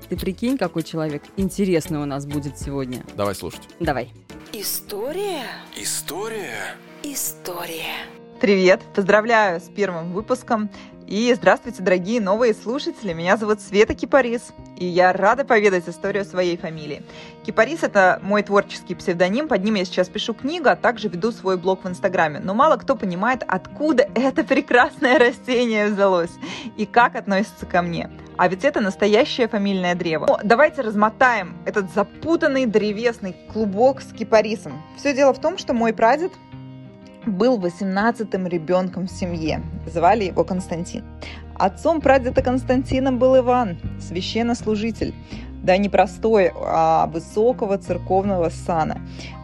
Ты 0.10 0.18
прикинь, 0.18 0.58
какой 0.58 0.84
человек 0.84 1.24
интересный 1.36 2.00
у 2.00 2.06
нас 2.06 2.26
будет 2.26 2.60
сегодня. 2.60 3.04
Давай 3.16 3.34
слушать. 3.34 3.68
Давай. 3.80 4.14
История? 4.54 5.44
История? 5.76 6.76
История. 7.04 8.06
Привет! 8.40 8.82
Поздравляю 8.94 9.60
с 9.60 9.64
первым 9.64 10.14
выпуском. 10.14 10.70
И 11.08 11.34
здравствуйте, 11.36 11.82
дорогие 11.82 12.22
новые 12.22 12.54
слушатели. 12.54 13.14
Меня 13.14 13.38
зовут 13.38 13.62
Света 13.62 13.94
Кипарис, 13.96 14.54
и 14.78 14.86
я 14.86 15.14
рада 15.14 15.46
поведать 15.46 15.88
историю 15.88 16.26
своей 16.26 16.58
фамилии. 16.58 17.04
Кипарис– 17.46 17.80
это 17.84 18.20
мой 18.24 18.44
творческий 18.44 18.96
псевдоним, 18.96 19.48
под 19.48 19.64
ним 19.64 19.76
я 19.76 19.86
сейчас 19.86 20.10
пишу 20.10 20.34
книгу, 20.34 20.70
а 20.70 20.76
также 20.76 21.08
веду 21.08 21.32
свой 21.32 21.58
блог 21.58 21.84
в 21.84 21.88
Инстаграме. 21.88 22.40
Но 22.44 22.54
мало 22.54 22.78
кто 22.78 22.96
понимает, 22.96 23.44
откуда 23.48 24.08
это 24.16 24.44
прекрасное 24.44 25.20
растение 25.20 25.88
взялось 25.88 26.32
и 26.78 26.86
как 26.86 27.16
относится 27.16 27.66
ко 27.66 27.82
мне. 27.82 28.10
А 28.38 28.48
ведь 28.48 28.66
это 28.66 28.82
настоящее 28.82 29.48
фамильное 29.48 29.96
древо. 29.96 30.26
Но 30.28 30.40
давайте 30.44 30.82
размотаем 30.82 31.56
этот 31.66 31.94
запутанный 31.94 32.66
древесный 32.66 33.36
клубок 33.54 34.02
с 34.02 34.12
кипарисом. 34.12 34.82
Все 34.98 35.14
дело 35.14 35.34
в 35.34 35.40
том, 35.40 35.58
что 35.58 35.74
мой 35.74 35.94
прадед 35.94 36.34
был 37.26 37.60
18-м 37.60 38.48
ребенком 38.48 39.08
в 39.08 39.12
семье. 39.12 39.64
Звали 39.88 40.26
его 40.26 40.44
Константин. 40.44 41.04
Отцом 41.58 42.02
прадеда 42.02 42.42
Константина 42.42 43.14
был 43.14 43.38
Иван, 43.38 43.78
священнослужитель. 44.00 45.14
Да 45.64 45.78
не 45.78 45.90
простой, 45.90 46.52
а 46.54 47.08
высокого 47.08 47.78
церковного 47.78 48.50
сана. 48.50 49.00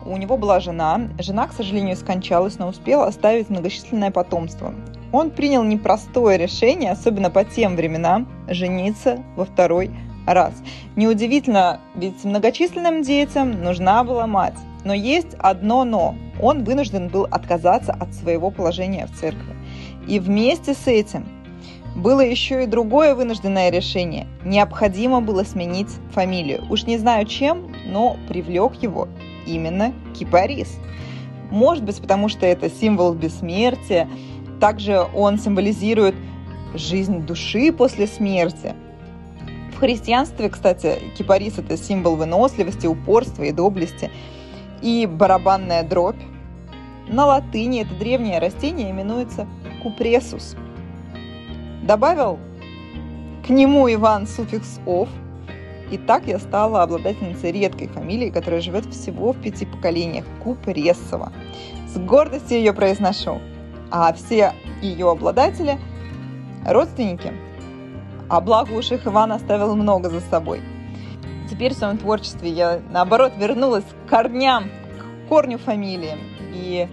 У 0.06 0.16
него 0.18 0.38
была 0.38 0.60
жена. 0.60 1.10
Жена, 1.20 1.48
к 1.48 1.54
сожалению, 1.54 1.96
скончалась, 1.96 2.60
но 2.60 2.68
успела 2.68 3.08
оставить 3.08 3.50
многочисленное 3.50 4.12
потомство. 4.12 4.74
Он 5.12 5.32
принял 5.32 5.64
непростое 5.64 6.38
решение, 6.38 6.92
особенно 6.92 7.30
по 7.30 7.44
тем 7.44 7.76
временам, 7.76 8.28
жениться 8.48 9.24
во 9.36 9.46
второй 9.46 9.90
раз. 10.28 10.54
Неудивительно, 10.96 11.80
ведь 11.96 12.24
многочисленным 12.24 13.02
детям 13.04 13.64
нужна 13.64 14.04
была 14.04 14.28
мать. 14.28 14.58
Но 14.84 14.94
есть 14.94 15.34
одно 15.40 15.86
но. 15.86 16.16
Он 16.42 16.64
вынужден 16.64 17.08
был 17.08 17.24
отказаться 17.32 17.94
от 17.94 18.14
своего 18.14 18.52
положения 18.52 19.08
в 19.08 19.12
церкви. 19.18 19.56
И 20.08 20.20
вместе 20.20 20.74
с 20.74 20.88
этим 20.88 21.26
было 21.96 22.22
еще 22.22 22.64
и 22.64 22.68
другое 22.68 23.16
вынужденное 23.16 23.70
решение. 23.70 24.28
Необходимо 24.44 25.22
было 25.22 25.44
сменить 25.44 25.90
фамилию. 26.12 26.64
Уж 26.70 26.84
не 26.84 26.98
знаю 26.98 27.26
чем, 27.26 27.74
но 27.86 28.18
привлек 28.28 28.76
его 28.82 29.08
именно 29.46 29.94
Кипарис. 30.14 30.80
Может 31.50 31.84
быть, 31.84 32.00
потому 32.00 32.30
что 32.30 32.46
это 32.46 32.70
символ 32.70 33.14
бессмертия. 33.14 34.10
Также 34.60 35.06
он 35.14 35.38
символизирует 35.38 36.16
жизнь 36.74 37.26
души 37.26 37.74
после 37.74 38.08
смерти. 38.08 38.74
В 39.76 39.80
христианстве, 39.80 40.48
кстати, 40.50 41.00
кипарис– 41.18 41.58
это 41.58 41.76
символ 41.76 42.16
выносливости, 42.16 42.86
упорства 42.86 43.44
и 43.44 43.52
доблести– 43.52 44.12
и 44.82 45.06
барабанная 45.06 45.84
дробь. 45.84 46.22
На 47.08 47.26
латыни 47.26 47.82
это 47.82 47.94
древнее 47.96 48.40
растение 48.40 48.92
именуется 48.92 49.48
купресус. 49.84 50.56
Добавил 51.82 52.40
к 53.46 53.50
нему 53.50 53.92
Иван 53.92 54.28
суффикс 54.28 54.80
«ов», 54.86 55.10
и 55.92 55.98
так 55.98 56.26
я 56.26 56.40
стала 56.40 56.84
обладательницей 56.84 57.52
редкой 57.52 57.88
фамилии, 57.88 58.30
которая 58.30 58.62
живет 58.62 58.86
всего 58.86 59.34
в 59.34 59.42
пяти 59.42 59.66
поколениях– 59.66 60.26
Купресова. 60.44 61.34
С 61.88 61.98
гордостью 61.98 62.60
ее 62.60 62.72
произношу. 62.72 63.42
А 63.90 64.14
все 64.14 64.54
ее 64.82 65.12
обладатели– 65.12 65.78
родственники. 66.66 67.34
А 68.30 68.40
благо 68.40 68.72
уж 68.72 68.92
их 68.92 69.06
Иван 69.06 69.34
оставил 69.34 69.76
много 69.76 70.10
за 70.10 70.22
собой– 70.22 70.62
теперь 71.52 71.74
в 71.74 71.78
своем 71.78 71.98
творчестве 71.98 72.50
я, 72.50 72.82
наоборот, 72.90 73.34
вернулась 73.38 73.84
к 73.84 74.10
корням, 74.10 74.72
к 74.98 75.30
корню 75.30 75.58
фамилии. 75.58 76.18
И 76.54 76.88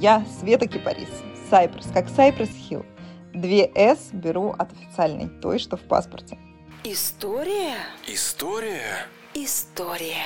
я 0.00 0.24
Света 0.38 0.66
Кипарис, 0.66 1.08
Сайпрес, 1.50 1.90
как 1.92 2.08
Сайпрес 2.08 2.50
Хилл. 2.50 2.86
Две 3.34 3.68
«С» 3.74 4.10
беру 4.12 4.54
от 4.56 4.72
официальной, 4.72 5.28
той, 5.28 5.58
что 5.58 5.76
в 5.76 5.82
паспорте. 5.82 6.38
История? 6.84 7.74
История? 8.06 9.06
История. 9.34 10.22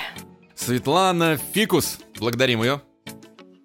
Светлана 0.54 1.38
Фикус. 1.38 2.00
Благодарим 2.18 2.62
ее 2.62 2.82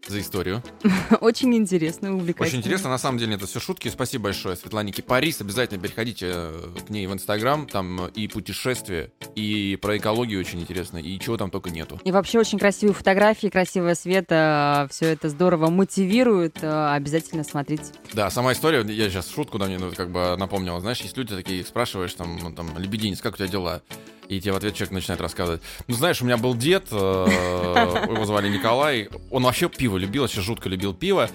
за 0.08 0.20
историю. 0.20 0.62
Очень 1.22 1.56
интересно, 1.56 2.14
увлекательно. 2.16 2.48
Очень 2.48 2.60
интересно, 2.60 2.90
на 2.90 2.98
самом 2.98 3.18
деле 3.18 3.36
это 3.36 3.48
все 3.48 3.60
шутки. 3.60 3.90
Спасибо 3.90 4.26
большое 4.26 4.56
Светлане 4.56 4.92
Кипарис. 4.92 5.42
Обязательно 5.42 5.82
переходите 5.82 6.32
э, 6.34 6.76
к 6.86 6.90
ней 6.90 7.08
в 7.08 7.14
Инстаграм. 7.14 7.68
Там 7.68 8.08
и 8.08 8.28
путешествия, 8.28 9.12
и 9.36 9.78
про 9.82 9.98
экологию 9.98 10.40
очень 10.40 10.60
интересно, 10.62 10.98
и 10.98 11.20
чего 11.20 11.38
там 11.38 11.50
только 11.50 11.70
нету. 11.70 12.00
И 12.04 12.12
вообще 12.12 12.40
очень 12.40 12.60
красивые 12.60 12.94
фотографии, 12.96 13.48
красивая 13.48 13.96
света, 13.96 14.88
все 14.92 15.08
это 15.08 15.30
здорово 15.30 15.70
мотивирует. 15.70 16.58
э, 16.62 16.94
Обязательно 16.94 17.44
смотрите. 17.44 17.86
Да, 18.14 18.30
сама 18.30 18.54
история, 18.54 18.84
я 18.84 19.10
сейчас 19.10 19.30
шутку 19.30 19.58
да, 19.58 19.66
мне 19.66 19.78
ну, 19.78 19.92
как 19.92 20.12
бы 20.12 20.36
напомнила. 20.38 20.80
Знаешь, 20.80 21.02
есть 21.02 21.18
люди 21.18 21.36
такие, 21.36 21.64
спрашиваешь, 21.66 22.14
там, 22.14 22.38
ну, 22.42 22.52
там, 22.52 22.78
лебединец, 22.78 23.22
как 23.22 23.34
у 23.36 23.38
тебя 23.38 23.48
дела? 23.48 23.82
И 24.30 24.40
тебе 24.40 24.54
в 24.54 24.56
ответ 24.56 24.74
человек 24.74 24.92
начинает 24.94 25.22
рассказывать. 25.22 25.62
Ну, 25.88 25.96
знаешь, 25.96 26.22
у 26.22 26.26
меня 26.26 26.38
был 26.38 26.56
дед, 26.56 26.88
э, 26.92 26.96
его 28.10 28.26
звали 28.26 28.50
Николай. 28.50 29.10
Он 29.32 29.44
вообще 29.44 29.70
пиво 29.70 29.98
любил, 29.98 30.24
вообще 30.24 30.42
жутко 30.42 30.70
любил 30.70 30.94
пиво. 30.94 31.30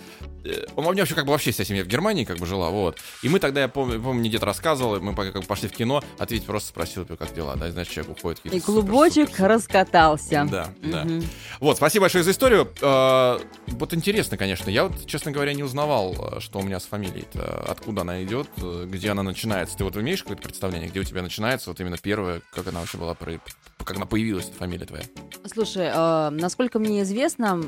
Э, 0.44 0.64
Он 0.76 0.86
у 0.86 0.92
меня 0.92 1.02
вообще 1.02 1.14
как 1.14 1.26
бы 1.26 1.32
вообще 1.32 1.50
вся 1.50 1.64
семья 1.64 1.84
в 1.84 1.86
Германии 1.86 2.24
как 2.24 2.38
бы 2.38 2.46
жила, 2.46 2.70
вот. 2.70 2.98
И 3.22 3.28
мы 3.28 3.40
тогда, 3.40 3.60
я 3.62 3.68
помню, 3.68 4.00
помню 4.00 4.20
мне 4.20 4.30
дед 4.30 4.42
рассказывал, 4.42 5.00
мы 5.00 5.14
пока 5.14 5.32
как 5.32 5.42
бы 5.42 5.46
пошли 5.46 5.68
в 5.68 5.72
кино, 5.72 6.02
ответить 6.18 6.46
просто 6.46 6.70
спросил, 6.70 7.04
как 7.04 7.34
дела, 7.34 7.56
да, 7.56 7.68
и, 7.68 7.70
знаешь, 7.70 7.88
человек 7.88 8.16
уходит. 8.16 8.40
И 8.44 8.60
клубочек 8.60 9.28
супер-супер- 9.28 9.46
раскатался. 9.48 10.46
Да, 10.50 10.68
да. 10.82 11.04
Мгм. 11.04 11.24
Вот, 11.60 11.76
спасибо 11.76 12.04
большое 12.04 12.24
за 12.24 12.30
историю. 12.30 12.68
Э, 12.80 13.38
Вот 13.66 13.92
интересно, 13.94 14.36
конечно. 14.36 14.70
Я 14.70 14.84
вот, 14.84 15.06
честно 15.06 15.30
говоря, 15.30 15.52
не 15.52 15.62
узнавал, 15.62 16.40
что 16.40 16.58
у 16.58 16.62
меня 16.62 16.80
с 16.80 16.84
фамилией. 16.86 17.26
Откуда 17.66 18.00
она 18.00 18.22
идет, 18.24 18.48
где 18.86 19.10
она 19.10 19.22
начинается. 19.22 19.76
Ты 19.76 19.84
вот 19.84 19.96
имеешь 19.96 20.22
какое-то 20.22 20.42
представление, 20.42 20.88
где 20.88 21.00
у 21.00 21.04
тебя 21.04 21.22
начинается 21.22 21.70
вот 21.70 21.78
именно 21.80 21.96
первая, 21.98 22.40
как 22.52 22.66
она 22.68 22.77
вообще 22.80 22.98
была, 22.98 23.14
как 23.14 23.96
она 23.96 24.06
появилась, 24.06 24.46
эта 24.48 24.56
фамилия 24.56 24.86
твоя? 24.86 25.04
Слушай, 25.52 25.90
э, 25.92 26.30
насколько 26.30 26.78
мне 26.78 27.02
известно, 27.02 27.60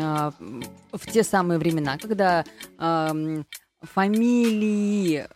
а, 0.00 0.32
в 0.92 1.10
те 1.10 1.22
самые 1.24 1.58
времена, 1.58 1.98
когда 1.98 2.44
ам, 2.78 3.44
фамилии, 3.82 5.26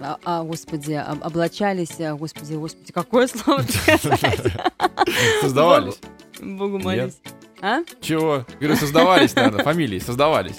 а, 0.00 0.18
а, 0.24 0.42
господи, 0.44 0.92
об- 0.92 1.22
облачались, 1.24 2.00
а, 2.00 2.14
господи, 2.14 2.54
господи, 2.54 2.92
какое 2.92 3.26
слово? 3.26 3.62
Создавались. 5.40 5.98
Богу 6.40 6.78
молюсь. 6.78 7.18
А? 7.62 7.80
Чего? 8.00 8.46
Говорю, 8.58 8.76
создавались, 8.76 9.34
надо, 9.34 9.62
фамилии 9.62 9.98
создавались. 9.98 10.54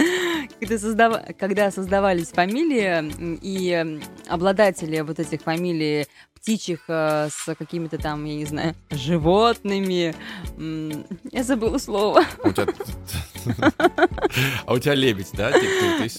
Когда, 0.60 0.78
создава- 0.78 1.34
когда 1.40 1.72
создавались 1.72 2.28
фамилии, 2.28 3.12
и 3.42 4.00
обладатели 4.28 5.00
вот 5.02 5.20
этих 5.20 5.42
фамилий 5.42 6.06
птичьих 6.42 6.82
э, 6.88 7.30
с 7.30 7.56
какими-то 7.56 7.98
там, 7.98 8.26
я 8.26 8.36
не 8.36 8.46
знаю, 8.46 8.76
животными, 8.90 10.16
я 11.32 11.44
забыла 11.44 11.78
слово. 11.78 12.24
А 12.44 12.48
у 12.48 12.52
тебя... 12.52 12.68
А 14.92 14.96
лебедь, 14.96 15.30
да? 15.34 15.52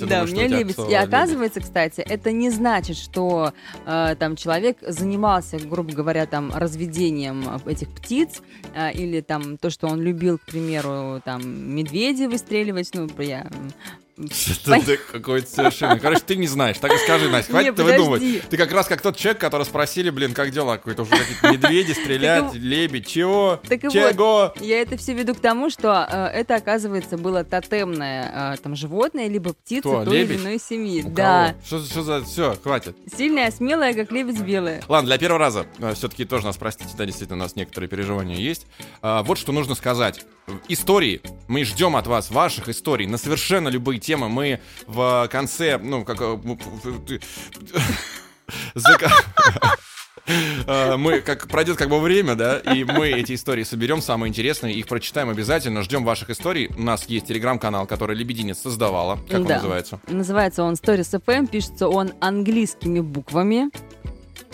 Да, 0.01 0.23
у 0.23 0.27
меня 0.27 0.49
лебедь. 0.49 0.79
И 0.89 0.95
оказывается, 0.95 1.61
кстати, 1.61 2.01
это 2.01 2.33
не 2.33 2.51
значит, 2.51 2.97
что 2.97 3.53
э, 3.87 4.17
там 4.19 4.37
человек 4.37 4.79
занимался, 4.87 5.59
грубо 5.59 5.93
говоря, 5.93 6.27
там 6.27 6.53
разведением 6.55 7.45
э, 7.67 7.73
этих 7.73 7.89
птиц 7.89 8.43
или 8.95 9.21
там 9.21 9.59
то, 9.59 9.71
что 9.71 9.89
он 9.89 10.01
любил, 10.01 10.39
к 10.39 10.43
примеру, 10.43 11.21
там 11.25 11.43
медведей 11.75 12.27
выстреливать. 12.27 12.91
Ну, 12.95 13.09
я 13.19 13.51
ты 14.17 14.97
какой-то 15.11 15.49
совершенно... 15.49 15.99
Короче, 15.99 16.23
ты 16.27 16.37
не 16.37 16.47
знаешь, 16.47 16.79
так 16.79 16.93
и 16.93 16.99
скажи, 16.99 17.29
Настя, 17.29 17.53
хватит 17.53 17.79
Не, 17.79 17.85
выдумывать. 17.85 18.49
Ты 18.49 18.57
как 18.57 18.71
раз 18.73 18.87
как 18.87 19.01
тот 19.01 19.17
человек, 19.17 19.41
который 19.41 19.65
спросили, 19.65 20.11
блин, 20.11 20.35
как 20.35 20.51
дела? 20.51 20.77
Какой-то 20.77 21.03
уже 21.03 21.13
какие-то 21.13 21.51
медведи 21.51 21.93
стрелять, 21.93 22.55
лебедь, 22.55 23.07
чего? 23.07 23.61
Так 23.69 23.85
и 23.85 23.87
вот, 23.89 23.93
Чего? 23.93 24.55
Я 24.61 24.81
это 24.83 24.97
все 24.97 25.15
веду 25.15 25.35
к 25.35 25.41
тому, 25.41 25.71
что 25.71 26.07
э, 26.11 26.27
это, 26.27 26.57
оказывается, 26.57 27.17
было 27.17 27.45
тотемное 27.45 28.55
э, 28.55 28.57
там 28.63 28.77
животное, 28.77 29.29
либо 29.29 29.55
птица 29.55 29.81
Кто, 29.89 30.05
той 30.05 30.19
лебедь? 30.19 30.37
или 30.37 30.43
иной 30.43 30.59
семьи. 30.59 31.03
У 31.03 31.11
Да. 31.11 31.55
кого? 31.67 31.83
Что, 31.83 31.91
что 31.91 32.03
за... 32.03 32.25
Все, 32.25 32.57
хватит. 32.63 32.97
Сильная, 33.17 33.51
смелая, 33.51 33.95
как 33.95 34.13
лебедь 34.13 34.41
белая. 34.41 34.83
Ладно, 34.89 35.09
для 35.09 35.19
первого 35.19 35.39
раза 35.41 35.67
все-таки 35.95 36.25
тоже 36.25 36.45
нас 36.45 36.57
простите, 36.57 36.91
да, 36.97 37.07
действительно, 37.07 37.39
у 37.39 37.43
нас 37.43 37.57
некоторые 37.57 37.89
переживания 37.89 38.37
есть. 38.37 38.67
А, 39.01 39.23
вот 39.23 39.39
что 39.39 39.53
нужно 39.53 39.75
сказать. 39.75 40.25
Истории. 40.69 41.21
Мы 41.49 41.65
ждем 41.65 41.97
от 41.97 42.07
вас 42.07 42.31
ваших 42.31 42.69
историй 42.69 43.07
на 43.07 43.19
совершенно 43.19 43.69
любые 43.69 44.01
темы. 44.01 44.29
Мы 44.29 44.61
в 44.87 45.29
конце, 45.31 45.79
ну, 45.79 46.05
как... 46.05 46.21
э, 46.21 46.39
Э, 50.67 50.97
Мы, 50.97 51.21
как 51.21 51.49
пройдет 51.49 51.77
как 51.77 51.89
бы 51.89 52.01
время, 52.01 52.35
да, 52.35 52.59
и 52.59 52.85
мы 52.85 53.09
эти 53.09 53.35
истории 53.35 53.65
соберем, 53.65 54.01
самые 54.01 54.29
интересные, 54.29 54.75
их 54.75 54.87
прочитаем 54.87 55.29
обязательно, 55.31 55.83
ждем 55.83 56.05
ваших 56.05 56.31
историй. 56.31 56.71
У 56.77 56.83
нас 56.83 57.07
есть 57.07 57.27
телеграм-канал, 57.27 57.87
который 57.87 58.17
Лебединец 58.17 58.59
создавала. 58.59 59.19
Как 59.29 59.41
он 59.41 59.47
называется? 59.47 60.01
Называется 60.07 60.63
он 60.63 60.75
Stories 60.75 61.21
FM, 61.25 61.49
пишется 61.49 61.89
он 61.89 62.13
английскими 62.21 63.01
буквами. 63.01 63.71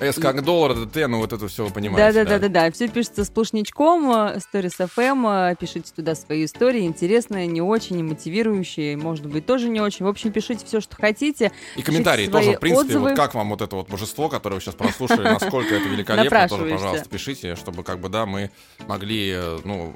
С 0.01 0.21
как 0.21 0.43
доллар, 0.43 0.73
это 0.73 0.87
Т, 0.87 1.07
ну 1.07 1.19
вот 1.19 1.33
это 1.33 1.49
все 1.49 1.65
вы 1.65 1.71
понимаете. 1.73 2.25
Да-да-да-да-да. 2.25 2.71
Все 2.71 2.89
пишется 2.89 3.25
сплошнячком. 3.25 4.11
э, 4.11 4.39
Stories 4.39 4.89
FM. 4.97 5.53
э, 5.53 5.57
Пишите 5.57 5.93
туда 5.95 6.15
свои 6.15 6.45
истории. 6.45 6.83
Интересные, 6.83 7.47
не 7.47 7.61
очень, 7.61 8.03
мотивирующие. 8.05 8.97
Может 8.97 9.27
быть, 9.27 9.47
тоже 9.47 9.69
не 9.69 9.81
очень. 9.81 10.05
В 10.07 10.09
общем, 10.09 10.31
пишите 10.33 10.65
все, 10.65 10.81
что 10.81 10.97
хотите. 10.97 11.53
И 11.77 11.83
комментарии 11.83 12.27
тоже, 12.27 12.53
в 12.53 12.61
принципе, 12.61 12.87
отзывы. 12.87 13.09
вот 13.11 13.17
как 13.17 13.35
вам 13.35 13.51
вот 13.51 13.61
это 13.61 13.77
вот 13.77 13.89
божество, 13.89 14.29
которое 14.29 14.57
вы 14.57 14.61
сейчас 14.61 14.75
прослушали, 14.75 15.23
насколько 15.25 15.75
это 15.75 15.89
великолепно, 15.89 16.49
тоже, 16.49 16.71
пожалуйста, 16.71 17.09
пишите, 17.09 17.57
чтобы 17.57 17.83
как 17.83 18.01
бы, 18.01 18.09
да, 18.09 18.27
мы 18.27 18.51
могли, 18.87 19.33
э, 19.35 19.59
ну, 19.65 19.93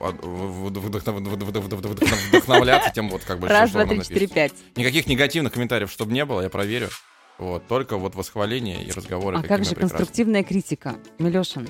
вдохновляться 2.33 2.91
тем 2.95 3.09
вот 3.11 3.23
как 3.25 3.39
бы, 3.39 3.49
Раз, 3.49 3.71
два, 3.71 3.87
три, 3.87 4.01
четыре, 4.03 4.27
пять. 4.27 4.53
Никаких 4.77 5.07
негативных 5.07 5.53
комментариев, 5.53 5.91
чтобы 5.91 6.13
не 6.13 6.25
было, 6.25 6.41
я 6.43 6.49
проверю. 6.51 6.89
Вот, 7.39 7.67
только 7.67 7.97
вот 7.97 8.15
восхваление 8.15 8.83
и 8.85 8.91
разговоры. 8.93 9.39
А 9.39 9.43
как 9.43 9.65
же 9.65 9.71
прекрасные. 9.71 9.89
конструктивная 9.99 10.43
критика? 10.45 10.97
Милешин, 11.19 11.69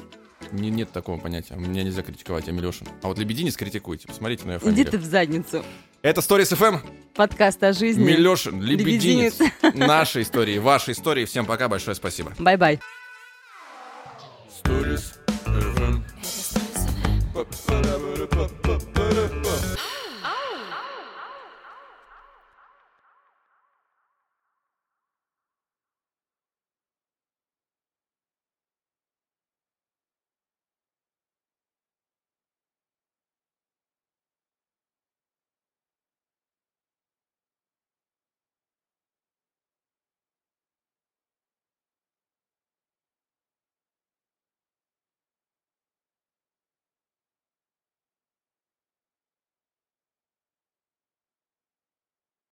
Не- 0.50 0.71
нет 0.71 0.90
такого 0.92 1.19
понятия. 1.19 1.54
Меня 1.54 1.83
нельзя 1.83 2.02
критиковать, 2.02 2.47
я 2.47 2.52
Милешин. 2.52 2.87
А 3.02 3.09
вот 3.09 3.19
Лебединец 3.19 3.57
критикуйте, 3.57 4.07
посмотрите 4.09 4.45
на 4.45 4.52
ее 4.52 4.57
иди 4.59 4.64
фамилию. 4.64 4.90
ты 4.90 4.99
в 4.99 5.04
задницу. 5.04 5.64
Это 6.02 6.21
Stories 6.21 6.57
FM, 6.57 6.81
Подкаст 7.14 7.62
о 7.62 7.73
жизни. 7.73 8.02
Милешин, 8.02 8.61
Лебединец. 8.61 9.38
Лебединец. 9.38 9.75
Наши 9.75 10.23
истории, 10.23 10.59
ваши 10.59 10.92
истории. 10.92 11.25
Всем 11.25 11.47
пока, 11.47 11.69
большое 11.69 11.95
спасибо. 11.95 12.33
Bye-bye. 12.38 12.80
Stories 14.64 15.14
FM. 15.47 16.02